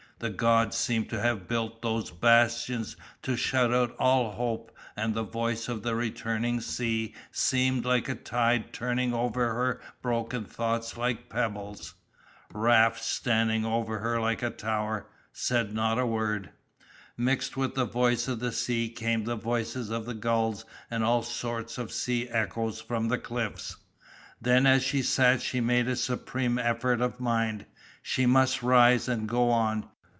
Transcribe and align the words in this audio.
The 0.19 0.29
gods 0.29 0.77
seemed 0.77 1.09
to 1.09 1.19
have 1.19 1.47
built 1.47 1.81
those 1.81 2.11
bastions 2.11 2.95
to 3.23 3.35
shut 3.35 3.73
out 3.73 3.95
all 3.97 4.33
hope 4.33 4.71
and 4.95 5.15
the 5.15 5.23
voice 5.23 5.67
of 5.67 5.81
the 5.81 5.95
returning 5.95 6.59
sea 6.61 7.15
seemed 7.31 7.85
like 7.85 8.07
a 8.07 8.13
tide 8.13 8.71
turning 8.71 9.15
over 9.15 9.55
her 9.55 9.81
broken 10.03 10.45
thoughts 10.45 10.95
like 10.95 11.27
pebbles. 11.27 11.95
Raft 12.53 13.03
standing 13.03 13.65
over 13.65 13.97
her 13.97 14.21
like 14.21 14.43
a 14.43 14.51
tower 14.51 15.07
said 15.33 15.73
not 15.73 15.97
a 15.97 16.05
word. 16.05 16.51
Mixed 17.17 17.57
with 17.57 17.73
the 17.73 17.85
voice 17.85 18.27
of 18.27 18.39
the 18.39 18.51
sea 18.51 18.89
came 18.89 19.23
the 19.23 19.35
voices 19.35 19.89
of 19.89 20.05
the 20.05 20.13
gulls 20.13 20.65
and 20.91 21.03
all 21.03 21.23
sorts 21.23 21.79
of 21.79 21.91
sea 21.91 22.29
echoes 22.29 22.79
from 22.79 23.07
the 23.07 23.17
cliffs. 23.17 23.75
Then 24.39 24.67
as 24.67 24.83
she 24.83 25.01
sat 25.01 25.41
she 25.41 25.61
made 25.61 25.87
a 25.87 25.95
supreme 25.95 26.59
effort 26.59 27.01
of 27.01 27.19
mind. 27.19 27.65
She 28.03 28.27
must 28.27 28.61
rise 28.61 29.07
and 29.09 29.27
go 29.27 29.49
on. 29.49 29.87